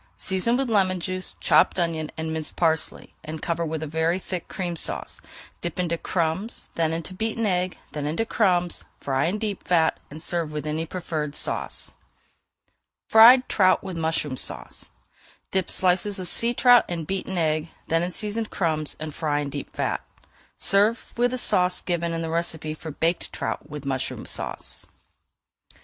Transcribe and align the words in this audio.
Season 0.17 0.57
with 0.57 0.67
lemon 0.67 0.99
juice, 0.99 1.35
chopped 1.39 1.77
onion, 1.77 2.11
and 2.17 2.33
minced 2.33 2.55
parsley, 2.55 3.13
and 3.23 3.39
cover 3.39 3.63
with 3.63 3.83
a 3.83 3.85
very 3.85 4.17
thick 4.17 4.47
Cream 4.47 4.75
Sauce. 4.75 5.21
Dip 5.61 5.79
into 5.79 5.95
crumbs, 5.95 6.69
then 6.73 6.91
into 6.91 7.13
beaten 7.13 7.45
egg, 7.45 7.77
then 7.91 8.07
into 8.07 8.25
crumbs, 8.25 8.83
fry 8.99 9.25
in 9.25 9.37
deep 9.37 9.67
fat, 9.67 9.99
and 10.09 10.19
serve 10.23 10.51
with 10.51 10.65
any 10.65 10.87
preferred 10.87 11.35
sauce. 11.35 11.93
FRIED 13.09 13.47
TROUT 13.47 13.83
WITH 13.83 13.95
MUSHROOM 13.95 14.37
SAUCE 14.37 14.89
Dip 15.51 15.69
slices 15.69 16.17
of 16.17 16.27
sea 16.27 16.55
trout 16.55 16.89
in 16.89 17.05
beaten 17.05 17.37
egg, 17.37 17.67
then 17.85 18.01
[Page 18.01 18.07
415] 18.07 18.07
in 18.07 18.11
seasoned 18.11 18.49
crumbs, 18.49 18.95
and 18.99 19.13
fry 19.13 19.39
in 19.41 19.51
deep 19.51 19.69
fat. 19.75 20.03
Serve 20.57 21.13
with 21.15 21.29
the 21.29 21.37
sauce 21.37 21.79
given 21.79 22.11
in 22.11 22.23
the 22.23 22.31
recipe 22.31 22.73
for 22.73 22.89
Baked 22.89 23.31
Trout 23.31 23.69
with 23.69 23.85
Mushroom 23.85 24.25
Sauce. 24.25 24.87